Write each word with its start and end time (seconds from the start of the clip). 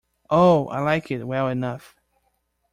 Oh, 0.31 0.67
I 0.69 0.79
like 0.79 1.11
it 1.11 1.27
well 1.27 1.47
enough! 1.47 1.95